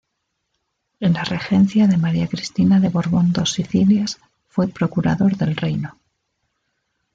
En 0.99 1.13
la 1.13 1.23
regencia 1.23 1.85
de 1.85 1.95
María 1.95 2.27
Cristina 2.27 2.79
de 2.79 2.89
Borbón-Dos 2.89 3.51
Sicilias 3.51 4.19
fue 4.49 4.67
Procurador 4.67 5.37
del 5.37 5.55
Reino. 5.55 5.95